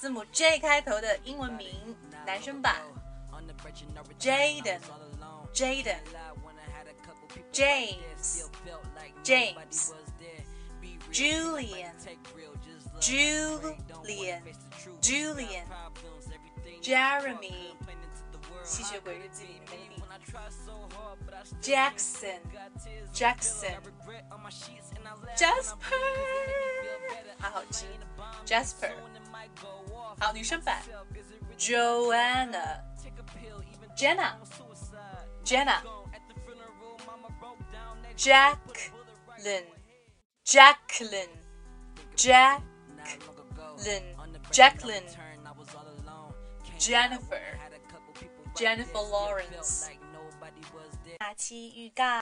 [0.00, 1.94] 字母 J 开头的英文名，
[2.24, 2.76] 男生版。
[4.18, 4.80] Jayden
[7.52, 8.48] James
[9.22, 9.92] James
[11.12, 11.92] Julian
[12.98, 14.42] Julian
[15.02, 15.66] Julian
[16.80, 17.74] Jeremy
[18.64, 20.00] 吸血鬼日记里面的名。
[21.60, 22.40] Jackson
[23.12, 23.76] Jackson
[30.19, 30.81] 好，女生版，
[31.57, 34.35] Joanna。Jenna,
[35.45, 35.81] Jenna,
[38.17, 39.63] Jacqueline,
[40.43, 41.29] Jacqueline,
[42.17, 42.59] Jacqueline,
[44.51, 45.07] Jacqueline,
[46.77, 47.39] Jennifer,
[48.53, 49.87] Jennifer Lawrence。
[51.21, 52.19] 下期预告。